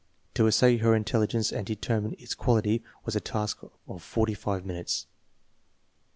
[0.33, 4.65] To assay her intelligence and deter mine its quality was a task of forty five
[4.65, 5.05] minutes.